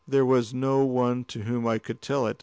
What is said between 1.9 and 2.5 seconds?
tell it.